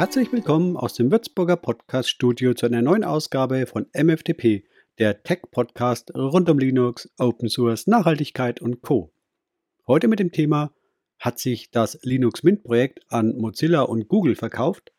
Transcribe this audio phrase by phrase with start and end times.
[0.00, 4.64] Herzlich willkommen aus dem Würzburger Podcast-Studio zu einer neuen Ausgabe von MFTP,
[4.98, 9.12] der Tech-Podcast rund um Linux, Open Source, Nachhaltigkeit und Co.
[9.86, 10.72] Heute mit dem Thema
[11.18, 14.90] Hat sich das Linux Mint-Projekt an Mozilla und Google verkauft?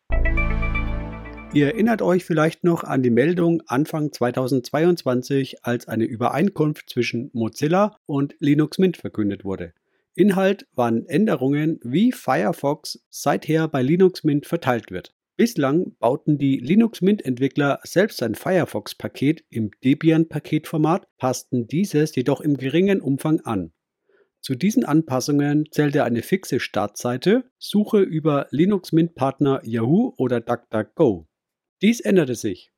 [1.52, 7.98] Ihr erinnert euch vielleicht noch an die Meldung Anfang 2022, als eine Übereinkunft zwischen Mozilla
[8.06, 9.74] und Linux Mint verkündet wurde.
[10.14, 15.14] Inhalt waren Änderungen, wie Firefox seither bei Linux Mint verteilt wird.
[15.38, 22.58] Bislang bauten die Linux Mint Entwickler selbst ein Firefox-Paket im Debian-Paketformat, passten dieses jedoch im
[22.58, 23.72] geringen Umfang an.
[24.42, 31.28] Zu diesen Anpassungen zählte eine fixe Startseite, Suche über Linux Mint Partner Yahoo oder DuckDuckGo.
[31.82, 32.72] Dies änderte sich.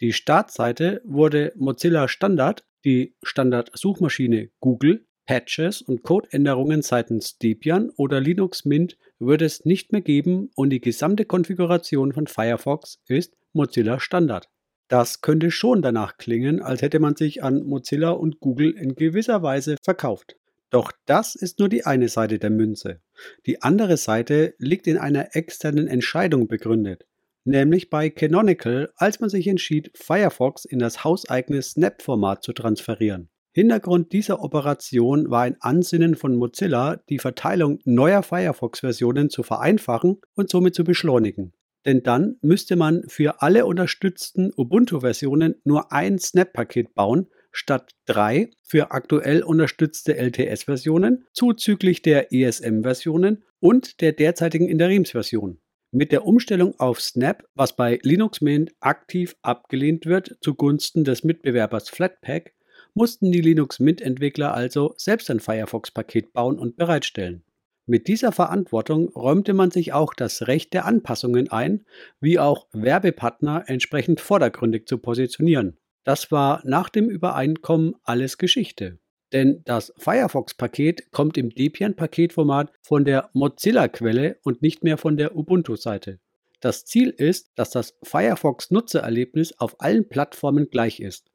[0.00, 8.64] Die Startseite wurde Mozilla Standard, die Standard-Suchmaschine Google Patches und Codeänderungen seitens Debian oder Linux
[8.64, 14.48] Mint wird es nicht mehr geben und die gesamte Konfiguration von Firefox ist Mozilla Standard.
[14.88, 19.42] Das könnte schon danach klingen, als hätte man sich an Mozilla und Google in gewisser
[19.42, 20.36] Weise verkauft.
[20.70, 23.02] Doch das ist nur die eine Seite der Münze.
[23.44, 27.04] Die andere Seite liegt in einer externen Entscheidung begründet,
[27.44, 33.28] nämlich bei Canonical, als man sich entschied, Firefox in das hauseigene Snap-Format zu transferieren.
[33.58, 40.48] Hintergrund dieser Operation war ein Ansinnen von Mozilla, die Verteilung neuer Firefox-Versionen zu vereinfachen und
[40.48, 41.52] somit zu beschleunigen.
[41.84, 48.92] Denn dann müsste man für alle unterstützten Ubuntu-Versionen nur ein Snap-Paket bauen, statt drei für
[48.92, 55.58] aktuell unterstützte LTS-Versionen, zuzüglich der ESM-Versionen und der derzeitigen Interimsversion.
[55.90, 61.88] Mit der Umstellung auf Snap, was bei Linux Mint aktiv abgelehnt wird zugunsten des Mitbewerbers
[61.88, 62.52] Flatpak,
[62.98, 67.44] mussten die Linux Mint-Entwickler also selbst ein Firefox-Paket bauen und bereitstellen.
[67.86, 71.86] Mit dieser Verantwortung räumte man sich auch das Recht der Anpassungen ein,
[72.20, 75.78] wie auch Werbepartner entsprechend vordergründig zu positionieren.
[76.02, 78.98] Das war nach dem Übereinkommen alles Geschichte.
[79.32, 86.18] Denn das Firefox-Paket kommt im Debian-Paketformat von der Mozilla-Quelle und nicht mehr von der Ubuntu-Seite.
[86.58, 91.30] Das Ziel ist, dass das Firefox-Nutzererlebnis auf allen Plattformen gleich ist.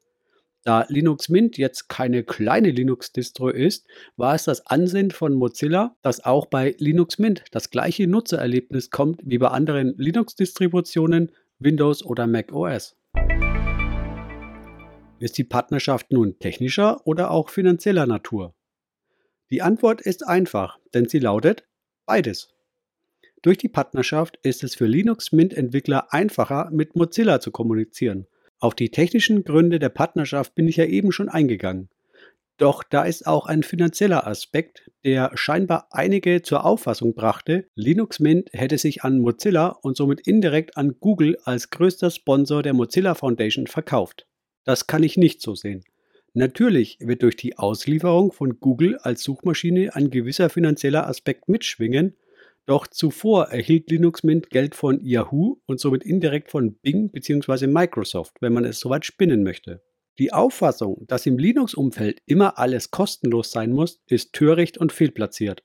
[0.64, 3.86] Da Linux Mint jetzt keine kleine Linux-Distro ist,
[4.16, 9.20] war es das Ansinnen von Mozilla, dass auch bei Linux Mint das gleiche Nutzererlebnis kommt
[9.26, 12.96] wie bei anderen Linux-Distributionen, Windows oder Mac OS.
[15.18, 18.54] Ist die Partnerschaft nun technischer oder auch finanzieller Natur?
[19.50, 21.68] Die Antwort ist einfach, denn sie lautet
[22.06, 22.48] beides.
[23.42, 28.26] Durch die Partnerschaft ist es für Linux Mint-Entwickler einfacher, mit Mozilla zu kommunizieren
[28.64, 31.90] auf die technischen Gründe der Partnerschaft bin ich ja eben schon eingegangen.
[32.56, 38.48] Doch da ist auch ein finanzieller Aspekt, der scheinbar einige zur Auffassung brachte, Linux Mint
[38.52, 43.66] hätte sich an Mozilla und somit indirekt an Google als größter Sponsor der Mozilla Foundation
[43.66, 44.26] verkauft.
[44.64, 45.84] Das kann ich nicht so sehen.
[46.32, 52.16] Natürlich wird durch die Auslieferung von Google als Suchmaschine ein gewisser finanzieller Aspekt mitschwingen,
[52.66, 57.66] doch zuvor erhielt Linux Mint Geld von Yahoo und somit indirekt von Bing bzw.
[57.66, 59.82] Microsoft, wenn man es soweit spinnen möchte.
[60.18, 65.62] Die Auffassung, dass im Linux-Umfeld immer alles kostenlos sein muss, ist töricht und fehlplatziert.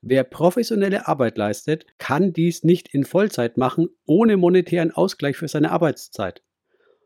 [0.00, 5.70] Wer professionelle Arbeit leistet, kann dies nicht in Vollzeit machen, ohne monetären Ausgleich für seine
[5.70, 6.42] Arbeitszeit.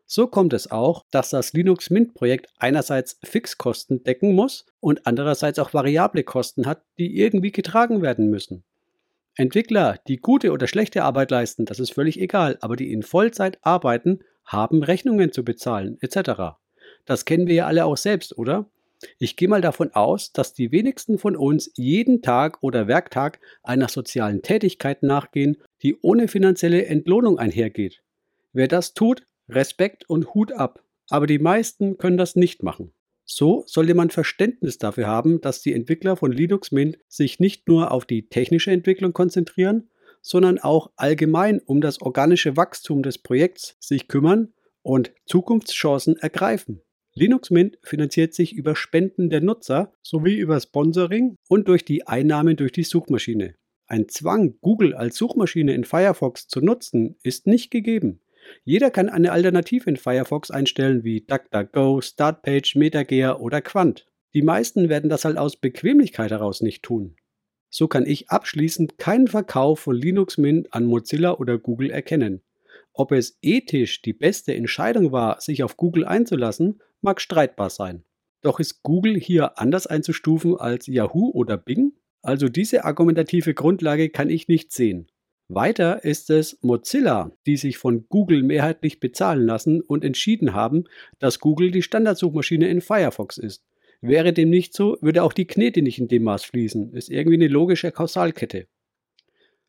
[0.07, 5.59] So kommt es auch, dass das Linux Mint Projekt einerseits Fixkosten decken muss und andererseits
[5.59, 8.65] auch variable Kosten hat, die irgendwie getragen werden müssen.
[9.37, 13.59] Entwickler, die gute oder schlechte Arbeit leisten, das ist völlig egal, aber die in Vollzeit
[13.61, 16.57] arbeiten, haben Rechnungen zu bezahlen, etc.
[17.05, 18.71] Das kennen wir ja alle auch selbst, oder?
[19.19, 23.89] Ich gehe mal davon aus, dass die wenigsten von uns jeden Tag oder Werktag einer
[23.89, 28.03] sozialen Tätigkeit nachgehen, die ohne finanzielle Entlohnung einhergeht.
[28.55, 30.83] Wer das tut, Respekt und Hut ab.
[31.11, 32.93] Aber die meisten können das nicht machen.
[33.27, 37.91] So sollte man Verständnis dafür haben, dass die Entwickler von Linux Mint sich nicht nur
[37.91, 39.91] auf die technische Entwicklung konzentrieren,
[40.23, 46.83] sondern auch allgemein um das organische Wachstum des Projekts sich kümmern und Zukunftschancen ergreifen.
[47.15, 52.57] Linux Mint finanziert sich über Spenden der Nutzer sowie über Sponsoring und durch die Einnahmen
[52.57, 53.55] durch die Suchmaschine.
[53.89, 58.21] Ein Zwang, Google als Suchmaschine in Firefox zu nutzen, ist nicht gegeben.
[58.65, 64.07] Jeder kann eine Alternative in Firefox einstellen wie DuckDuckGo, Startpage, MetaGear oder Quant.
[64.35, 67.17] Die meisten werden das halt aus Bequemlichkeit heraus nicht tun.
[67.71, 72.43] So kann ich abschließend keinen Verkauf von Linux Mint an Mozilla oder Google erkennen.
[72.93, 78.05] Ob es ethisch die beste Entscheidung war, sich auf Google einzulassen, mag streitbar sein.
[78.43, 81.93] Doch ist Google hier anders einzustufen als Yahoo oder Bing?
[82.23, 85.11] Also diese argumentative Grundlage kann ich nicht sehen.
[85.49, 90.85] Weiter ist es Mozilla, die sich von Google mehrheitlich bezahlen lassen und entschieden haben,
[91.21, 93.65] dass Google die Standardsuchmaschine in Firefox ist.
[94.01, 96.93] Wäre dem nicht so, würde auch die Knete nicht in dem Maß fließen.
[96.95, 98.67] Ist irgendwie eine logische Kausalkette.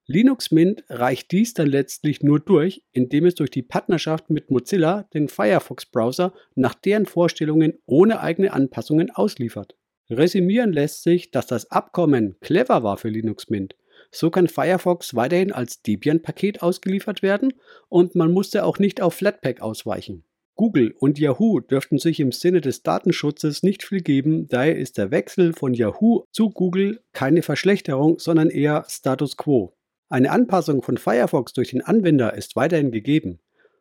[0.08, 5.04] Linux Mint reicht dies dann letztlich nur durch, indem es durch die Partnerschaft mit Mozilla
[5.14, 9.76] den Firefox-Browser nach deren Vorstellungen ohne eigene Anpassungen ausliefert.
[10.10, 13.76] Resümieren lässt sich, dass das Abkommen clever war für Linux Mint.
[14.12, 17.54] So kann Firefox weiterhin als Debian-Paket ausgeliefert werden
[17.90, 20.24] und man musste auch nicht auf Flatpak ausweichen.
[20.56, 25.12] Google und Yahoo dürften sich im Sinne des Datenschutzes nicht viel geben, daher ist der
[25.12, 29.74] Wechsel von Yahoo zu Google keine Verschlechterung, sondern eher Status quo.
[30.10, 33.40] Eine Anpassung von Firefox durch den Anwender ist weiterhin gegeben.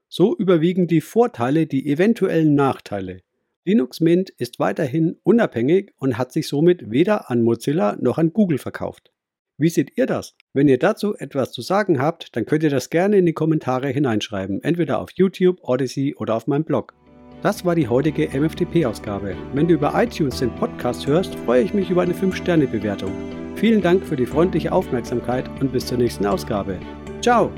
[0.09, 3.23] So überwiegen die Vorteile die eventuellen Nachteile.
[3.65, 8.59] Linux Mint ist weiterhin unabhängig und hat sich somit weder an Mozilla noch an Google
[8.59, 9.13] verkauft.
[9.59, 10.35] Wie seht ihr das?
[10.53, 13.89] Wenn ihr dazu etwas zu sagen habt, dann könnt ihr das gerne in die Kommentare
[13.89, 16.95] hineinschreiben, entweder auf YouTube, Odyssey oder auf meinem Blog.
[17.43, 19.37] Das war die heutige MFTP-Ausgabe.
[19.55, 23.13] Wenn du über iTunes den Podcast hörst, freue ich mich über eine 5-Sterne-Bewertung.
[23.57, 26.79] Vielen Dank für die freundliche Aufmerksamkeit und bis zur nächsten Ausgabe.
[27.23, 27.51] Ciao!